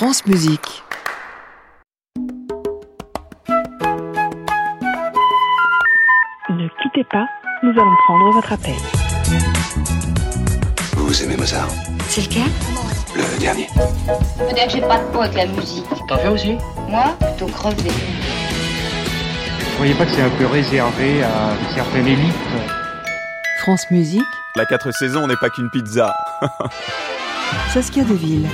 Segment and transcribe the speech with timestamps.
[0.00, 0.82] France Musique.
[6.48, 7.26] Ne quittez pas,
[7.62, 8.72] nous allons prendre votre appel.
[10.96, 11.68] Vous aimez Mozart
[12.08, 12.50] C'est lequel?
[13.14, 13.66] Le dernier.
[13.66, 15.84] Faut dire que j'ai pas de peau avec la musique.
[16.08, 16.56] T'en fais aussi?
[16.88, 17.90] Moi, plutôt crevé.
[17.90, 22.34] Vous croyez pas que c'est un peu réservé à une certaine élite?
[23.58, 24.22] France Musique,
[24.56, 26.14] La 4 saisons n'est pas qu'une pizza.
[27.74, 28.48] Saskia Deville.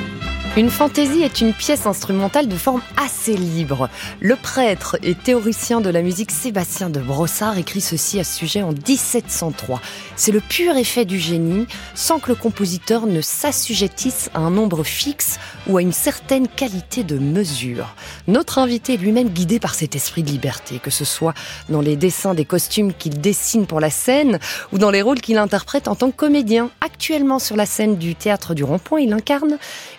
[0.57, 3.91] Une fantaisie est une pièce instrumentale de forme assez libre.
[4.21, 8.63] Le prêtre et théoricien de la musique Sébastien de Brossard écrit ceci à ce sujet
[8.63, 9.83] en 1703.
[10.17, 14.83] C'est le pur effet du génie, sans que le compositeur ne s'assujettisse à un nombre
[14.83, 17.95] fixe ou à une certaine qualité de mesure.
[18.27, 21.35] Notre invité est lui-même guidé par cet esprit de liberté, que ce soit
[21.69, 24.39] dans les dessins des costumes qu'il dessine pour la scène
[24.73, 26.71] ou dans les rôles qu'il interprète en tant que comédien.
[26.81, 29.59] Actuellement sur la scène du théâtre du Rond-Point, il incarne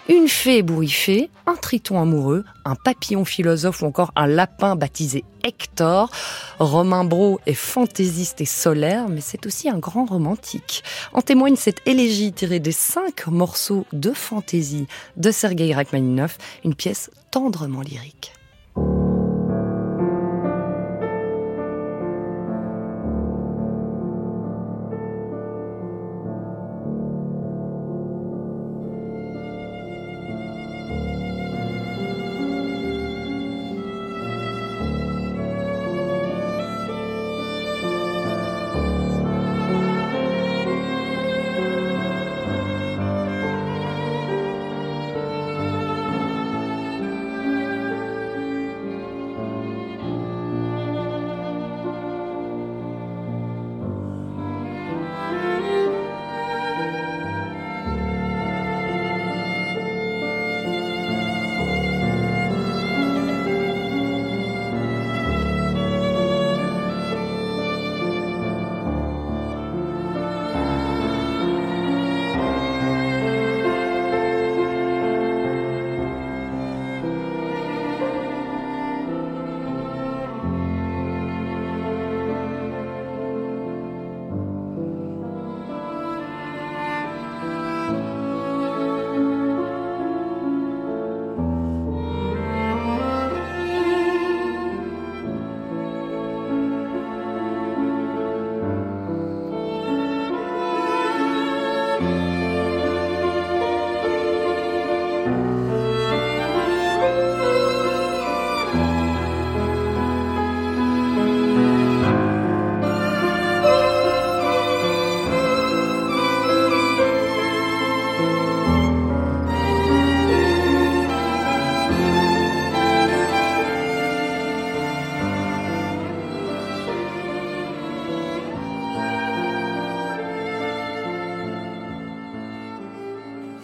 [0.09, 6.09] une fée ébouriffée, un triton amoureux, un papillon philosophe ou encore un lapin baptisé Hector.
[6.59, 10.83] Romain Bro est fantaisiste et solaire, mais c'est aussi un grand romantique.
[11.13, 14.87] En témoigne cette élégie tirée des cinq morceaux de fantaisie
[15.17, 18.33] de Sergei Rachmaninov, une pièce tendrement lyrique.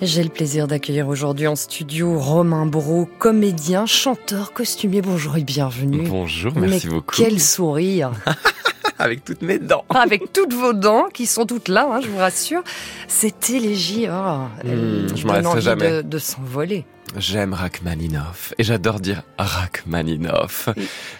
[0.05, 5.01] J'ai le plaisir d'accueillir aujourd'hui en studio Romain Bro, comédien, chanteur, costumier.
[5.01, 6.05] Bonjour et bienvenue.
[6.09, 7.15] Bonjour, merci Mais beaucoup.
[7.15, 8.11] Quel sourire
[8.99, 9.85] Avec toutes mes dents.
[9.89, 12.63] Avec toutes vos dents qui sont toutes là, hein, je vous rassure.
[13.07, 15.89] Cette élégie, oh, elle Hmm, je m'en envie jamais.
[15.89, 16.85] de, de s'envoler.
[17.17, 20.69] J'aime Rachmaninoff et j'adore dire Rachmaninoff.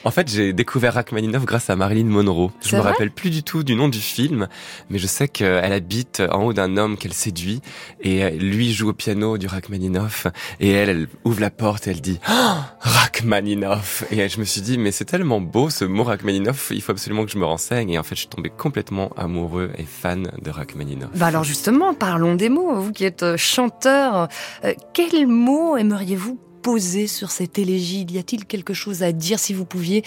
[0.04, 2.52] En fait, j'ai découvert Rachmaninoff grâce à Marilyn Monroe.
[2.62, 4.48] Je me rappelle plus du tout du nom du film,
[4.90, 7.62] mais je sais qu'elle habite en haut d'un homme qu'elle séduit
[8.02, 10.28] et euh, lui joue au piano du Rachmaninoff
[10.60, 14.62] et elle, elle ouvre la porte et elle dit oh, Rachmaninoff et je me suis
[14.62, 17.92] dit mais c'est tellement beau ce mot Rachmaninoff, il faut absolument que je me renseigne
[17.92, 21.12] et en fait je suis tombé complètement amoureux et fan de Rachmaninoff.
[21.16, 22.74] Bah alors justement, parlons des mots.
[22.76, 24.28] Vous qui êtes euh, chanteur,
[24.64, 28.06] euh, quels mots aimeriez-vous poser sur cette élégie?
[28.10, 30.04] Y a-t-il quelque chose à dire si vous pouviez,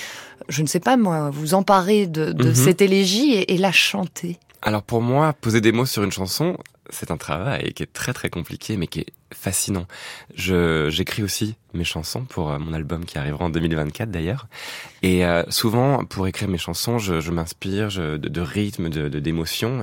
[0.48, 2.54] je ne sais pas moi, vous emparer de, de Mhm.
[2.54, 4.38] cette élégie et, et la chanter?
[4.62, 6.56] Alors pour moi, poser des mots sur une chanson,
[6.90, 9.86] c'est un travail qui est très très compliqué mais qui est fascinant.
[10.34, 14.46] J'écris aussi mes chansons pour euh, mon album qui arrivera en 2024 d'ailleurs.
[15.02, 19.08] Et euh, souvent, pour écrire mes chansons, je, je m'inspire de, de rythme, de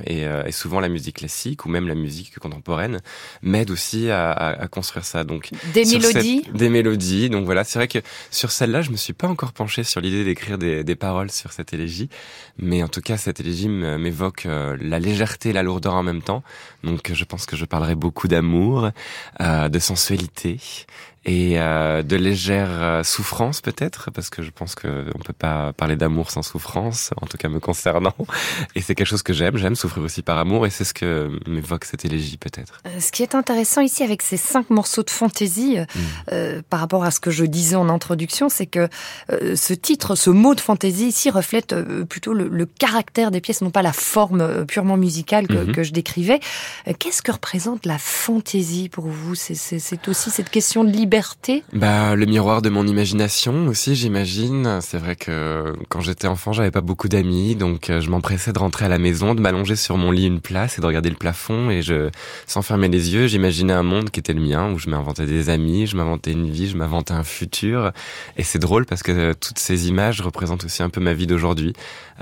[0.06, 3.00] et, euh, et souvent la musique classique ou même la musique contemporaine
[3.42, 5.24] m'aide aussi à, à- à construire ça.
[5.24, 7.30] Donc Des mélodies cette- des mélodies.
[7.30, 8.00] Donc voilà, c'est vrai que
[8.30, 11.52] sur celle-là, je me suis pas encore penché sur l'idée d'écrire des, des paroles sur
[11.52, 12.08] cette élégie,
[12.58, 16.42] mais en tout cas, cette élégie m'évoque la légèreté et la lourdeur en même temps.
[16.82, 18.90] Donc je pense que je parlerai beaucoup d'amour,
[19.40, 20.58] de sensualité
[21.26, 25.72] et euh, de légère euh, souffrance peut-être, parce que je pense que on peut pas
[25.72, 28.14] parler d'amour sans souffrance, en tout cas me concernant.
[28.74, 31.30] Et c'est quelque chose que j'aime, j'aime souffrir aussi par amour, et c'est ce que
[31.48, 32.80] m'évoque cette élégie peut-être.
[32.86, 36.00] Euh, Ce qui est intéressant ici avec ces cinq morceaux de fantaisie, Mm.
[36.32, 38.88] euh, par rapport à ce que je disais en introduction, c'est que
[39.32, 43.40] euh, ce titre, ce mot de fantaisie ici reflète euh, plutôt le, le caractère des
[43.40, 45.72] pièces, non pas la forme euh, purement musicale que, Mhm.
[45.72, 46.40] que je décrivais.
[46.88, 49.34] Euh, Qu'est-ce que représente la fantaisie pour vous?
[49.34, 51.13] C'est aussi cette question de liberté
[51.72, 54.78] Bah, le miroir de mon imagination aussi, j'imagine.
[54.80, 58.58] C'est vrai que quand j'étais enfant, j'avais pas beaucoup d'amis, donc euh, je m'empressais de
[58.58, 61.16] rentrer à la maison, de m'allonger sur mon lit une place et de regarder le
[61.16, 62.10] plafond, et je,
[62.46, 65.50] sans fermer les yeux, j'imaginais un monde qui était le mien, où je m'inventais des
[65.50, 67.92] amis, je m'inventais une vie, je m'inventais un futur.
[68.36, 71.26] Et c'est drôle parce que euh, toutes ces images représentent aussi un peu ma vie
[71.26, 71.74] d'aujourd'hui.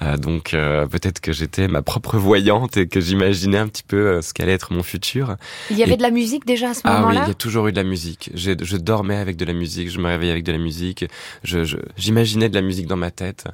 [0.03, 4.21] Euh, donc euh, peut-être que j'étais ma propre voyante et que j'imaginais un petit peu
[4.23, 5.37] ce qu'allait être mon futur.
[5.71, 7.23] Il y avait Et- de la musique déjà à ce Ah oui, moment-là?
[7.25, 8.31] il y a toujours eu de la musique.
[8.35, 8.53] Je
[8.83, 11.05] dormais avec de la musique, je me réveillais avec de la musique,
[11.45, 13.45] je, je- j'imaginais de la musique dans ma tête.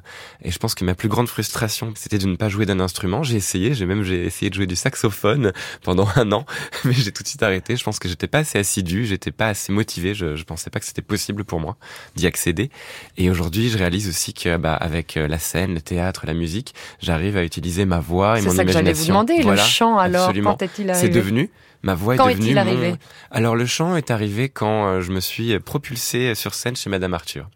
[0.43, 3.23] Et je pense que ma plus grande frustration, c'était de ne pas jouer d'un instrument.
[3.23, 5.53] J'ai essayé, j'ai même j'ai essayé de jouer du saxophone
[5.83, 6.45] pendant un an,
[6.85, 7.75] mais j'ai tout de suite arrêté.
[7.75, 10.13] Je pense que j'étais pas assez assidu, j'étais pas assez motivé.
[10.13, 11.77] Je, je pensais pas que c'était possible pour moi
[12.15, 12.69] d'y accéder.
[13.17, 16.73] Et aujourd'hui, je réalise aussi que bah, avec euh, la scène, le théâtre, la musique,
[17.01, 19.13] j'arrive à utiliser ma voix et C'est mon ça que j'allais vous imagination.
[19.13, 21.09] demander, Voilà, le chant alors, quand est-il C'est arrivé?
[21.13, 21.49] devenu
[21.83, 22.95] ma voix Quand est devenue est-il mon- arrivé?
[23.31, 27.13] Alors le chant est arrivé quand euh, je me suis propulsé sur scène chez Madame
[27.13, 27.49] Arthur.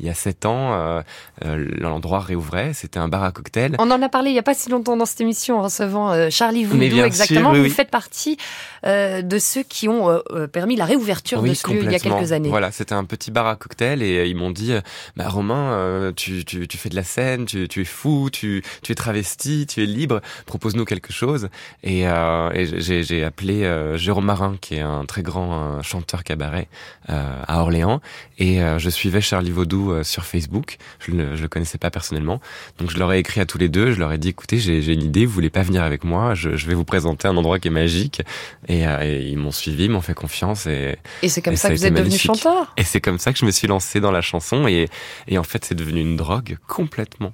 [0.00, 1.02] Il y a sept ans, euh,
[1.44, 3.76] euh, l'endroit réouvrait, c'était un bar à cocktail.
[3.78, 6.10] On en a parlé il n'y a pas si longtemps dans cette émission en recevant
[6.10, 7.40] euh, Charlie Voudou exactement.
[7.40, 7.70] sûr, oui, Vous oui.
[7.70, 8.36] faites partie
[8.84, 10.20] de ceux qui ont
[10.52, 12.50] permis la réouverture de ce lieu il y a quelques années.
[12.50, 14.74] Voilà, c'était un petit bar à cocktail et ils m'ont dit,
[15.16, 18.92] bah Romain, tu, tu, tu fais de la scène, tu, tu es fou, tu, tu
[18.92, 21.48] es travesti, tu es libre, propose-nous quelque chose.
[21.82, 26.24] Et, euh, et j'ai, appelé euh, Jérôme Marin, qui est un très grand euh, chanteur
[26.24, 26.68] cabaret
[27.06, 28.00] à Orléans,
[28.38, 30.76] et je suivais Charlie Vaudou euh, sur Facebook.
[30.98, 32.40] Je ne le connaissais pas personnellement,
[32.78, 33.92] donc je leur ai écrit à tous les deux.
[33.92, 36.34] Je leur ai dit, écoutez, j'ai, une idée, vous voulez pas venir avec moi?
[36.34, 38.22] Je, je vais vous présenter un endroit qui est magique.
[38.68, 41.68] Et, euh, et ils m'ont suivi, m'ont fait confiance et Et c'est comme Et ça
[41.68, 42.72] ça que vous êtes devenu chanteur.
[42.76, 44.88] et c'est comme ça que je me suis lancé dans la chanson et,
[45.28, 47.32] et en fait c'est devenu une drogue complètement.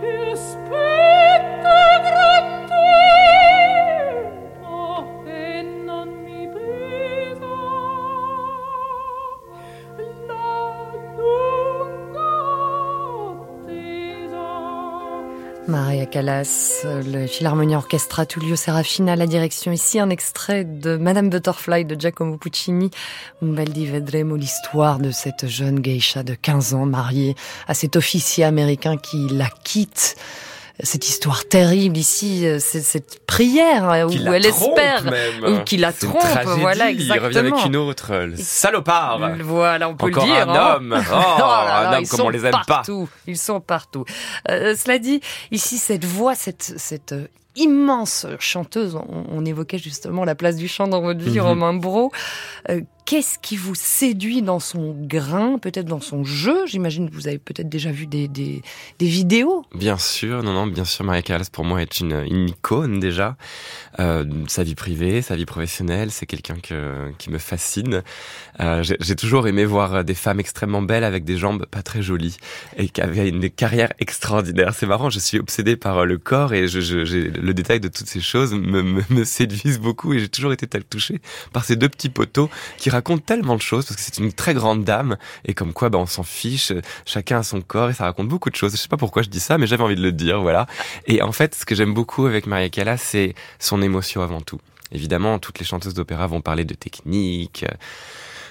[0.00, 0.56] His
[16.10, 19.70] Callas, le Philharmonie Orchestra Tullio Serafina à la direction.
[19.70, 22.90] Ici un extrait de Madame Butterfly de Giacomo Puccini.
[23.42, 27.36] Un bel vedremo l'histoire de cette jeune geisha de 15 ans mariée
[27.68, 30.16] à cet officier américain qui la quitte.
[30.82, 35.04] Cette histoire terrible ici, euh, cette prière euh, où elle espère,
[35.46, 36.60] ou qui la trompe, tragédie.
[36.60, 37.66] voilà Il revient avec exactement.
[37.66, 39.20] une autre, le salopard.
[39.42, 40.48] Voilà, on peut Encore le dire.
[40.48, 40.76] un hein.
[40.76, 41.02] homme.
[41.12, 42.64] Oh, là un homme comme on les aime pas.
[42.66, 43.08] partout.
[43.26, 44.04] Ils sont partout.
[44.48, 45.20] Euh, cela dit,
[45.50, 50.68] ici, cette voix, cette, cette euh, immense chanteuse, on, on évoquait justement la place du
[50.68, 51.46] chant dans votre vie, Mhm.
[51.46, 52.12] Romain Bro.
[52.68, 56.64] Euh, Qu'est-ce qui vous séduit dans son grain, peut-être dans son jeu?
[56.66, 58.62] J'imagine que vous avez peut-être déjà vu des, des,
[59.00, 59.64] vidéos.
[59.74, 63.36] Bien sûr, non, non, bien sûr, Maria Callas pour moi est une, une icône déjà.
[63.98, 68.04] Euh, sa vie privée, sa vie professionnelle, c'est quelqu'un que, qui me fascine.
[68.60, 72.36] Euh, J'ai toujours aimé voir des femmes extrêmement belles avec des jambes pas très jolies
[72.76, 74.72] et qui avaient une carrière extraordinaire.
[74.72, 78.20] C'est marrant, je suis obsédé par le corps et je, le détail de toutes ces
[78.20, 81.20] choses me, séduisent beaucoup et j'ai toujours été touché
[81.52, 82.48] par ces deux petits poteaux
[82.78, 85.88] qui racontent tellement de choses parce que c'est une très grande dame et comme quoi
[85.88, 86.72] bah, on s'en fiche,
[87.06, 88.72] chacun a son corps et ça raconte beaucoup de choses.
[88.72, 90.66] Je sais pas pourquoi je dis ça, mais j'avais envie de le dire, voilà.
[91.06, 94.60] Et en fait, ce que j'aime beaucoup avec Maria Callas, c'est son émotion avant tout.
[94.92, 97.64] Évidemment, toutes les chanteuses d'opéra vont parler de technique,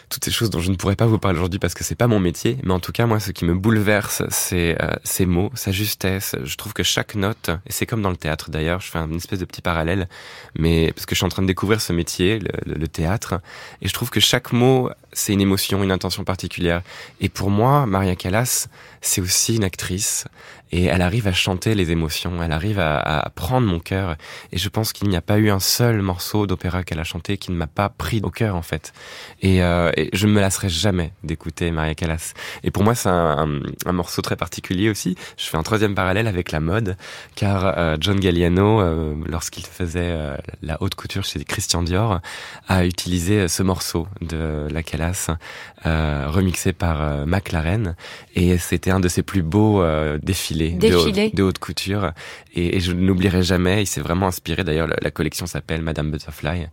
[0.09, 2.07] toutes ces choses dont je ne pourrais pas vous parler aujourd'hui parce que c'est pas
[2.07, 5.51] mon métier, mais en tout cas moi ce qui me bouleverse c'est euh, ces mots,
[5.53, 6.35] sa justesse.
[6.43, 9.15] Je trouve que chaque note, et c'est comme dans le théâtre d'ailleurs, je fais une
[9.15, 10.09] espèce de petit parallèle,
[10.57, 13.41] mais parce que je suis en train de découvrir ce métier, le, le théâtre,
[13.81, 16.81] et je trouve que chaque mot c'est une émotion, une intention particulière.
[17.19, 18.67] Et pour moi, Maria Callas,
[19.01, 20.25] c'est aussi une actrice.
[20.71, 24.15] Et elle arrive à chanter les émotions, elle arrive à, prendre mon cœur.
[24.51, 27.37] Et je pense qu'il n'y a pas eu un seul morceau d'opéra qu'elle a chanté
[27.37, 28.93] qui ne m'a pas pris au cœur, en fait.
[29.41, 32.33] Et, euh, je ne me lasserai jamais d'écouter Maria Callas.
[32.63, 33.47] Et pour moi, c'est un,
[33.91, 35.15] morceau très particulier aussi.
[35.37, 36.95] Je fais un troisième parallèle avec la mode,
[37.35, 40.15] car euh, John Galliano, euh, lorsqu'il faisait
[40.61, 42.19] la haute couture chez Christian Dior,
[42.67, 45.31] a utilisé ce morceau de la Callas,
[45.83, 47.95] remixé par McLaren.
[48.35, 49.83] Et c'était un de ses plus beaux
[50.21, 51.29] défilés Défilé.
[51.29, 52.11] de, de, haute couture.
[52.55, 56.11] Et, et je n'oublierai jamais, il s'est vraiment inspiré, d'ailleurs la, la, collection s'appelle Madame
[56.11, 56.67] Butterfly,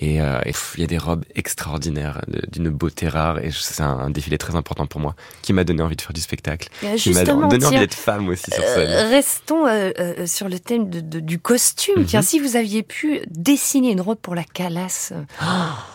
[0.00, 0.40] et euh,
[0.76, 4.56] il y a des robes extraordinaires, d'une beauté rare, et c'est un, un, défilé très
[4.56, 7.64] important pour moi, qui m'a donné envie de faire du spectacle, euh, qui m'a donné
[7.64, 8.90] envie d'être femme aussi sur scène.
[8.90, 12.00] Euh, restons euh, sur le thème de, de, du costume.
[12.00, 12.06] Mm -hmm.
[12.06, 15.44] Tiens, si vous aviez pu dessiner une robe pour la Calas, oh.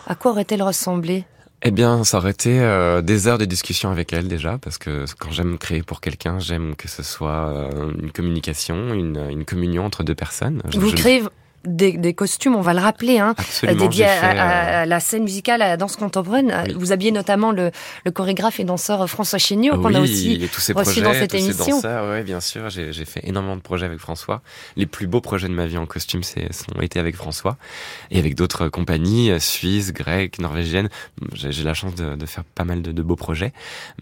[0.06, 1.24] à quoi aurait-elle ressemblé?
[1.62, 5.04] Eh bien, ça aurait été euh, des heures de discussion avec elle déjà, parce que
[5.18, 9.84] quand j'aime créer pour quelqu'un, j'aime que ce soit euh, une communication, une, une, communion
[9.84, 10.62] entre deux personnes.
[10.74, 11.22] Vous je, créez
[11.68, 15.22] des, des, costumes, on va le rappeler, hein, dédiés à, fait, à, à, la scène
[15.22, 16.54] musicale, à la danse contemporaine.
[16.66, 16.74] Oui.
[16.76, 17.70] Vous habillez notamment le,
[18.04, 21.12] le, chorégraphe et danseur François Chéniaud, oui, qu'on a aussi tous ces reçu projets, dans
[21.12, 21.80] cette tous émission.
[21.80, 24.42] Ouais, bien sûr, j'ai fait énormément de projets avec François.
[24.76, 26.22] Les plus beaux projets de ma vie en costume
[26.76, 27.56] ont été avec François
[28.10, 30.88] et avec d'autres compagnies suisses, grecques, norvégiennes.
[31.34, 33.52] J'ai la chance de, de, faire pas mal de, de beaux projets,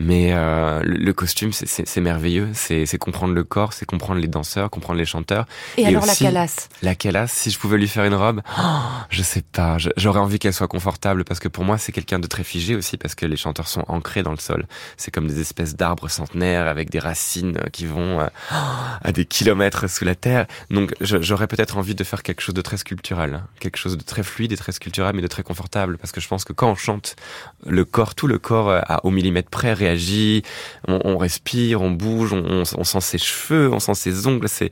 [0.01, 2.49] mais euh, le, le, costume, c'est merveilleux.
[2.55, 5.47] C'est comprendre le corps, c'est comprendre les danseurs, comprendre les chanteurs.
[5.77, 8.43] Et, et alors aussi, la calasse La calasse, si je pouvais lui faire une robe
[8.59, 8.63] oh,
[9.11, 9.77] Je sais pas.
[9.97, 12.97] J'aurais envie qu'elle soit confortable parce que pour moi, c'est quelqu'un de très figé aussi
[12.97, 14.67] parce que les chanteurs sont ancrés dans le sol.
[14.97, 18.27] C'est comme des espèces d'arbres centenaires avec des racines qui vont euh,
[19.03, 20.47] à des kilomètres sous la terre.
[20.71, 23.47] Donc, j'aurais peut-être envie de faire quelque chose de très sculptural, hein.
[23.61, 26.29] quelque chose de très fluide et très sculptural, mais de très confortable parce que je
[26.29, 27.17] pense que quand on chante,
[27.67, 30.43] le corps, tout le corps à, euh, au millimètre près réagit.
[30.89, 34.49] On, respire, on bouge, on, on, on, sent ses cheveux, on sent ses ongles.
[34.49, 34.71] C'est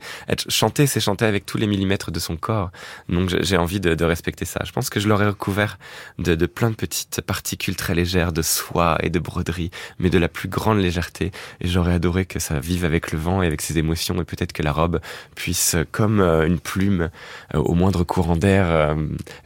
[0.49, 2.64] chanter, c'est chanter avec tous les millimètres de son corps.
[3.09, 4.61] Donc, j'ai envie de, respecter ça.
[4.65, 5.79] Je pense que je l'aurais recouvert
[6.19, 10.19] de, de, plein de petites particules très légères de soie et de broderie, mais de
[10.19, 11.31] la plus grande légèreté.
[11.61, 14.53] Et j'aurais adoré que ça vive avec le vent et avec ses émotions, et peut-être
[14.53, 14.99] que la robe
[15.35, 17.09] puisse, comme euh, une plume,
[17.53, 18.95] euh, au moindre courant d'air, euh,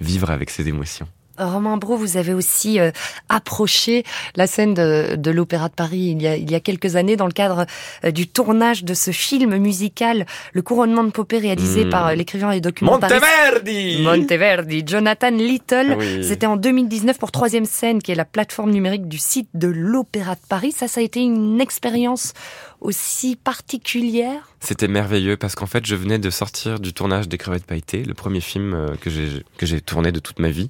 [0.01, 1.07] vivre avec ses émotions.
[1.39, 2.91] Romain Bro, vous avez aussi euh,
[3.29, 4.03] approché
[4.35, 7.15] la scène de, de l'Opéra de Paris il y, a, il y, a, quelques années
[7.15, 7.65] dans le cadre
[8.03, 11.89] euh, du tournage de ce film musical, Le couronnement de Popée, réalisé mmh.
[11.89, 15.95] par euh, l'écrivain et documentariste Monteverdi Monteverdi, Jonathan Little.
[15.97, 16.23] Oui.
[16.23, 20.35] C'était en 2019 pour Troisième Scène, qui est la plateforme numérique du site de l'Opéra
[20.35, 20.71] de Paris.
[20.71, 22.33] Ça, ça a été une expérience
[22.81, 24.49] aussi particulière?
[24.59, 28.13] C'était merveilleux parce qu'en fait, je venais de sortir du tournage des Crevettes Pailletées, le
[28.13, 30.69] premier film que j'ai que j'ai tourné de toute ma vie.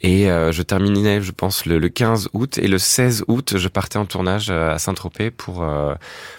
[0.00, 2.58] Et euh, je terminais, je pense, le, le, 15 août.
[2.58, 5.94] Et le 16 août, je partais en tournage à Saint-Tropez pour, euh,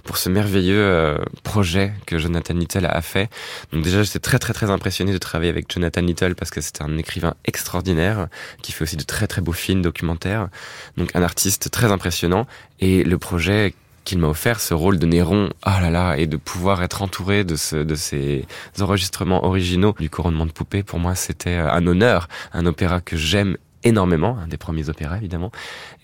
[0.06, 3.30] pour ce merveilleux euh, projet que Jonathan Little a fait.
[3.74, 6.82] Donc déjà, j'étais très, très, très impressionné de travailler avec Jonathan Little parce que c'est
[6.82, 8.28] un écrivain extraordinaire
[8.62, 10.48] qui fait aussi de très, très beaux films documentaires.
[10.96, 12.48] Donc un artiste très impressionnant.
[12.80, 16.38] Et le projet qu'il m'a offert ce rôle de Néron, ah là là, et de
[16.38, 18.46] pouvoir être entouré de, ce, de ces
[18.80, 23.58] enregistrements originaux du couronnement de poupée, pour moi c'était un honneur, un opéra que j'aime
[23.84, 25.52] énormément, un des premiers opéras évidemment,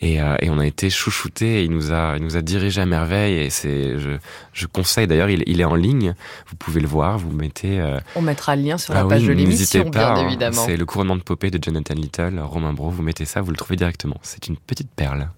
[0.02, 2.86] et, euh, et on a été chouchouté, il nous a, il nous a dirigé à
[2.86, 4.12] merveille, et c'est, je,
[4.54, 6.16] je conseille d'ailleurs, il, il, est en ligne,
[6.48, 7.80] vous pouvez le voir, vous mettez.
[7.80, 8.00] Euh...
[8.16, 10.64] On mettra le lien sur la ah page oui, de l'émission, pas, bien évidemment.
[10.66, 13.58] C'est le couronnement de Popée de Jonathan Little, Romain Bro, vous mettez ça, vous le
[13.58, 14.18] trouvez directement.
[14.22, 15.30] C'est une petite perle.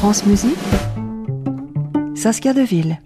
[0.00, 0.56] France Musique,
[2.14, 2.98] Saskia Deville.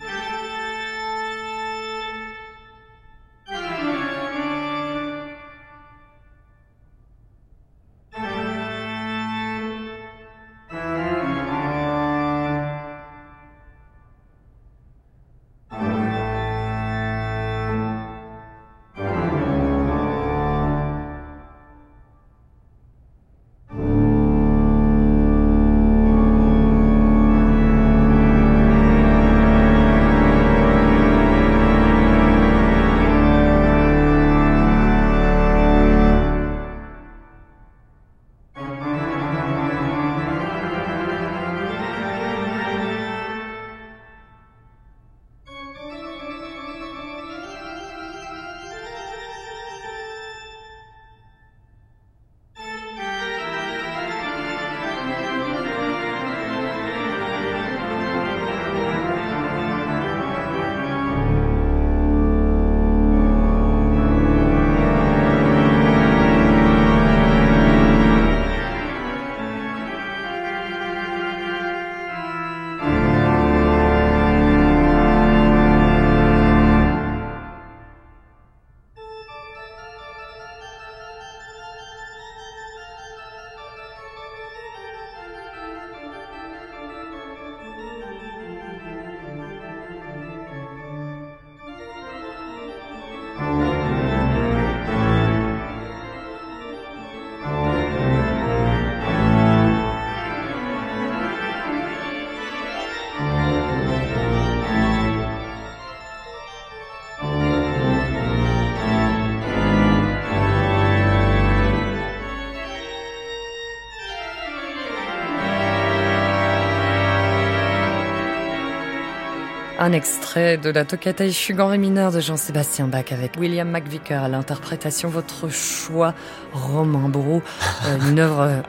[119.85, 124.29] Un extrait de la toccata Fugan Ré mineur de Jean-Sébastien Bach avec William McVicker à
[124.29, 125.11] l'interprétation.
[125.11, 126.15] Votre choix,
[126.55, 127.43] Romain Brou,
[127.85, 128.63] euh, une œuvre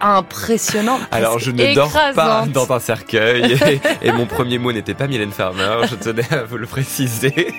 [0.00, 1.00] impressionnante.
[1.10, 3.52] Alors je ne dors pas dans un cercueil
[4.02, 7.52] et, et mon premier mot n'était pas Mylène Farmer, je tenais à vous le préciser.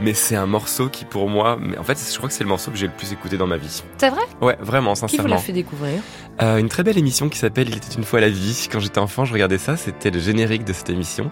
[0.00, 2.48] Mais c'est un morceau qui pour moi, mais en fait je crois que c'est le
[2.48, 3.82] morceau que j'ai le plus écouté dans ma vie.
[3.98, 4.22] C'est vrai?
[4.40, 5.28] Ouais, vraiment, Qui sincèrement.
[5.28, 6.00] vous l'a fait découvrir?
[6.42, 8.68] Euh, une très belle émission qui s'appelle Il était une fois la vie.
[8.70, 9.76] Quand j'étais enfant, je regardais ça.
[9.76, 11.30] C'était le générique de cette émission.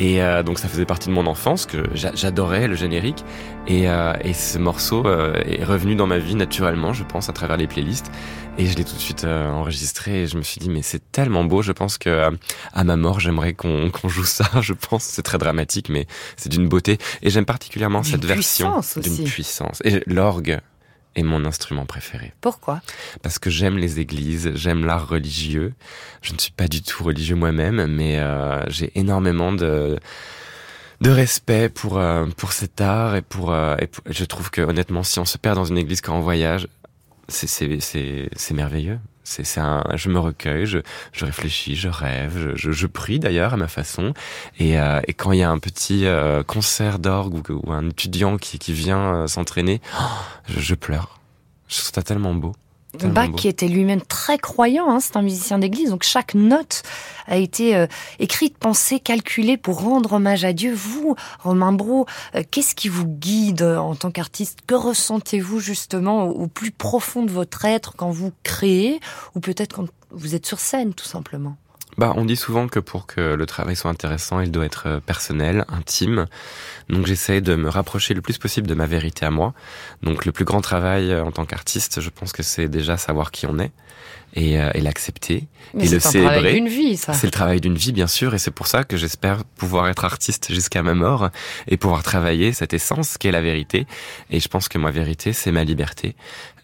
[0.00, 3.22] Et euh, donc ça faisait partie de mon enfance, que j'a- j'adorais le générique.
[3.68, 7.32] Et, euh, et ce morceau euh, est revenu dans ma vie naturellement, je pense, à
[7.34, 8.10] travers les playlists.
[8.58, 10.22] Et je l'ai tout de suite euh, enregistré.
[10.22, 11.60] Et je me suis dit, mais c'est tellement beau.
[11.62, 12.30] Je pense que euh,
[12.72, 14.48] à ma mort, j'aimerais qu'on joue ça.
[14.62, 16.96] Je pense c'est très dramatique, mais c'est d'une beauté.
[17.22, 19.10] Et j'aime particulièrement cette version puissance aussi.
[19.16, 19.82] d'une puissance.
[19.84, 20.60] Et l'orgue
[21.16, 22.80] est mon instrument préféré Pourquoi?
[23.22, 25.72] Parce que j'aime les églises, j'aime l'art religieux.
[26.22, 29.98] Je ne suis pas du tout religieux moi-même, mais euh, j'ai énormément de
[31.00, 34.60] de respect pour euh, pour cet art et pour, euh, et pour- je trouve que
[34.60, 36.68] honnêtement, si on se perd dans une église quand on voyage,
[37.28, 38.98] c'est c'est c'est c'est merveilleux.
[39.30, 40.78] C'est un, je me recueille, je
[41.12, 44.12] je réfléchis, je rêve, je je, je prie d'ailleurs à ma façon.
[44.58, 47.88] Et euh, et quand il y a un petit euh, concert d'orgue ou, ou un
[47.88, 50.04] étudiant qui qui vient euh, s'entraîner, oh,
[50.48, 51.20] je, je pleure.
[51.68, 52.54] Je trouve ça tellement beau.
[52.98, 53.36] Bach beau.
[53.36, 56.82] qui était lui-même très croyant, hein, c'est un musicien d'église, donc chaque note
[57.26, 57.86] a été euh,
[58.18, 60.74] écrite, pensée, calculée pour rendre hommage à Dieu.
[60.74, 64.60] Vous, Romain Bro, euh, qu'est-ce qui vous guide euh, en tant qu'artiste?
[64.66, 69.00] Que ressentez-vous justement au, au plus profond de votre être quand vous créez,
[69.34, 71.56] ou peut-être quand vous êtes sur scène, tout simplement?
[72.00, 75.00] Bah, on dit souvent que pour que le travail soit intéressant, il doit être euh,
[75.00, 76.24] personnel, intime.
[76.88, 79.52] Donc j'essaie de me rapprocher le plus possible de ma vérité à moi.
[80.02, 83.30] Donc le plus grand travail euh, en tant qu'artiste, je pense que c'est déjà savoir
[83.30, 83.70] qui on est
[84.32, 86.52] et, euh, et l'accepter et le c'est un travail célébrer.
[86.54, 87.12] d'une vie, ça.
[87.12, 90.06] C'est le travail d'une vie, bien sûr, et c'est pour ça que j'espère pouvoir être
[90.06, 91.28] artiste jusqu'à ma mort
[91.68, 93.86] et pouvoir travailler cette essence qu'est la vérité.
[94.30, 96.16] Et je pense que ma vérité, c'est ma liberté.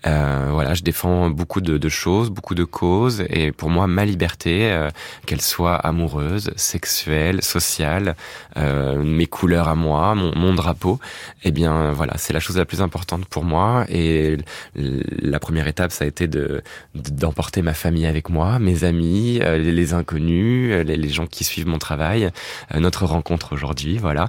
[0.07, 4.05] Euh, voilà, je défends beaucoup de, de choses, beaucoup de causes, et pour moi, ma
[4.05, 4.91] liberté, euh,
[5.27, 8.17] qu'elle soit amoureuse, sexuelle, sociale,
[8.57, 11.01] euh, mes couleurs à moi, mon, mon drapeau,
[11.43, 13.85] eh bien, voilà, c'est la chose la plus importante pour moi.
[13.89, 14.37] Et
[14.75, 16.63] la première étape, ça a été de
[16.95, 21.27] d'emporter ma famille avec moi, mes amis, euh, les, les inconnus, euh, les, les gens
[21.27, 22.31] qui suivent mon travail,
[22.75, 24.29] euh, notre rencontre aujourd'hui, voilà.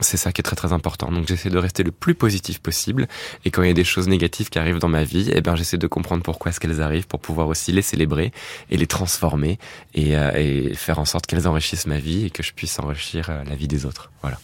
[0.00, 1.10] C'est ça qui est très très important.
[1.10, 3.08] Donc j'essaie de rester le plus positif possible.
[3.44, 5.56] Et quand il y a des choses négatives qui arrivent dans ma vie, eh ben
[5.56, 8.32] j'essaie de comprendre pourquoi est-ce qu'elles arrivent pour pouvoir aussi les célébrer
[8.70, 9.58] et les transformer
[9.94, 13.30] et, euh, et faire en sorte qu'elles enrichissent ma vie et que je puisse enrichir
[13.30, 14.10] euh, la vie des autres.
[14.22, 14.38] Voilà.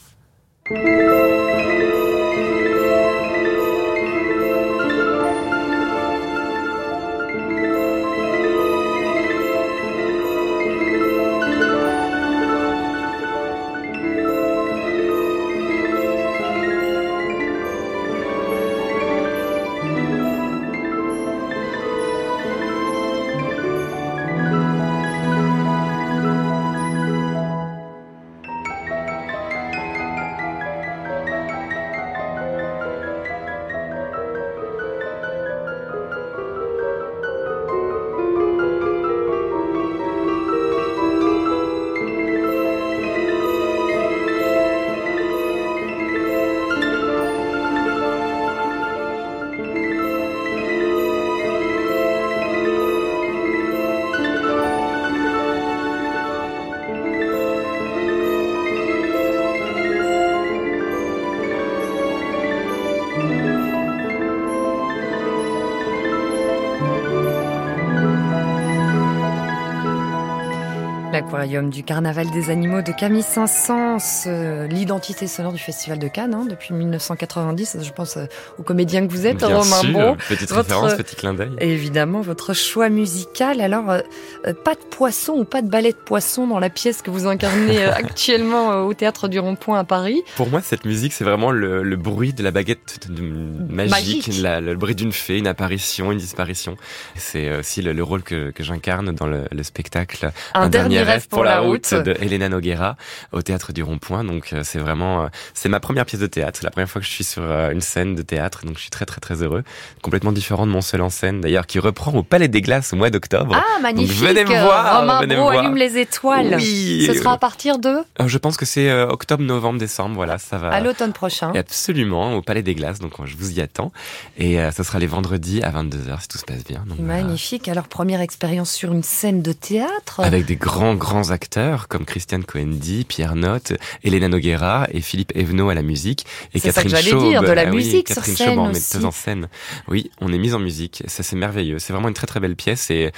[71.22, 76.33] L'aquarium du Carnaval des animaux de Camille Saint-Saëns, euh, l'identité sonore du Festival de Cannes
[76.33, 77.78] hein, depuis 1990.
[77.83, 78.26] Je pense euh,
[78.57, 80.16] aux comédiens que vous êtes, Bien Romain sûr, Bro.
[80.28, 81.50] petite Votre- référence, petit clin d'œil.
[81.59, 83.61] Évidemment, votre choix musical.
[83.61, 83.98] Alors, euh,
[84.46, 87.26] euh, pas de poisson ou pas de ballet de poisson dans la pièce que vous
[87.26, 90.22] incarnez euh, actuellement au Théâtre du Rond-Point à Paris.
[90.37, 94.40] Pour moi, cette musique, c'est vraiment le, le bruit de la baguette magique, Magique.
[94.40, 96.76] la- le bruit d'une fée, une apparition, une disparition.
[97.16, 101.29] C'est aussi le, le rôle que, que j'incarne dans le, le spectacle Un, dernier, rêve
[101.29, 101.92] pour la route.
[101.94, 102.97] de Elena Noguera
[103.33, 104.25] au théâtre du Rond-Point.
[104.25, 106.59] Donc euh, c'est vraiment, euh, c'est ma première pièce de théâtre.
[106.61, 108.83] C'est la première fois que je suis sur euh, une scène de théâtre, donc je
[108.83, 109.64] suis très très très heureux.
[110.03, 112.97] Complètement différent de mon seul en scène, d'ailleurs, qui reprend au Palais des Glaces au
[112.97, 113.55] mois d'octobre.
[113.57, 114.18] Ah, magnifique.
[114.18, 115.64] venez me voir, Romain venez me Bro voir.
[115.64, 116.55] allume les étoiles.
[116.57, 117.05] Oui.
[117.07, 120.14] Ce sera à partir de je pense que c'est octobre, novembre, décembre.
[120.14, 120.71] Voilà, ça va.
[120.71, 121.53] à l'automne prochain.
[121.55, 123.92] Et Absolument, au Palais des Glaces, donc je vous y attends.
[124.37, 126.85] Et euh, ça sera les vendredis à 22h si tout se passe bien.
[126.87, 127.23] Donc, voilà.
[127.23, 127.68] Magnifique.
[127.68, 130.21] Alors, première expérience sur une scène de théâtre.
[130.21, 133.73] Avec des grands, grands acteurs comme Christiane Coendi, Pierre Notte,
[134.05, 137.31] Elena Noguera et Philippe Evenot à la musique et C'est ça que Catherine j'allais Chaube.
[137.31, 138.81] dire, de la Ah oui, musique sur Catherine scène Chaube en aussi.
[138.95, 139.49] metteuse en scène.
[139.89, 141.03] Oui, on est mis en musique.
[141.07, 141.79] Ça c'est merveilleux.
[141.79, 143.13] C'est vraiment une très très belle pièce et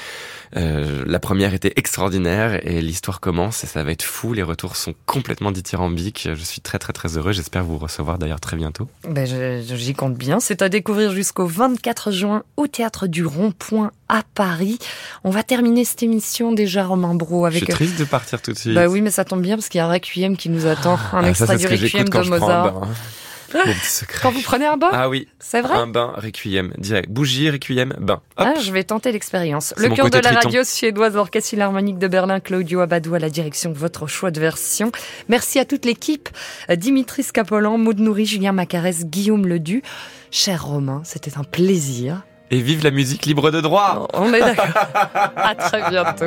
[0.56, 4.32] euh, la première était extraordinaire et l'histoire commence et ça va être fou.
[4.32, 6.28] Les retours sont complètement dithyrambiques.
[6.34, 7.32] Je suis très très très heureux.
[7.32, 8.88] J'espère vous recevoir d'ailleurs très bientôt.
[9.08, 9.26] Ben,
[9.62, 10.40] J'y compte bien.
[10.40, 14.78] C'est à découvrir jusqu'au 24 juin au Théâtre du Rond-Point à Paris.
[15.24, 17.74] On va terminer cette émission déjà, Romain Bro, Je suis avec...
[17.76, 18.74] triste de partir tout de suite.
[18.74, 20.98] Bah oui, mais ça tombe bien parce qu'il y a un requiem qui nous attend,
[21.12, 22.82] un Ah, extrait du requiem de Mozart.
[23.82, 24.20] secret.
[24.22, 27.10] Quand vous prenez un bain, Ah oui, c'est vrai un bain, requiem, direct.
[27.10, 28.20] Bougie, requiem, bain.
[28.36, 28.46] Hop.
[28.48, 29.74] Ah, je vais tenter l'expérience.
[29.76, 30.40] Le cœur de la triton.
[30.44, 34.40] radio suédoise, l'Orchestre Philharmonique de Berlin, Claudio Abadou à la direction de votre choix de
[34.40, 34.92] version.
[35.28, 36.28] Merci à toute l'équipe,
[36.70, 39.82] euh, Dimitri Scapolan, Maud Nourri, Julien Macarès, Guillaume Ledu.
[40.30, 42.22] Cher Romain, c'était un plaisir.
[42.50, 44.66] Et vive la musique libre de droit On est d'accord.
[45.36, 46.26] à très bientôt.